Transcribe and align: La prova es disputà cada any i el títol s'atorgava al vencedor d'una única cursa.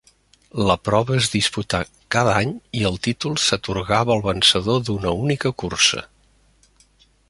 La 0.69 0.75
prova 0.87 1.17
es 1.17 1.27
disputà 1.33 1.81
cada 2.15 2.33
any 2.39 2.55
i 2.79 2.83
el 2.91 2.99
títol 3.09 3.37
s'atorgava 3.45 4.17
al 4.17 4.27
vencedor 4.31 4.85
d'una 4.89 5.17
única 5.27 5.57
cursa. 5.65 6.07